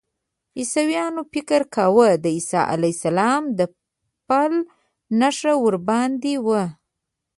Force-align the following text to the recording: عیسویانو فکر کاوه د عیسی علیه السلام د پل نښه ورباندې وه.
عیسویانو 0.57 1.21
فکر 1.33 1.61
کاوه 1.75 2.09
د 2.23 2.25
عیسی 2.35 2.61
علیه 2.73 2.93
السلام 2.97 3.43
د 3.57 3.61
پل 4.27 4.53
نښه 5.19 5.53
ورباندې 5.63 6.35
وه. 6.45 6.63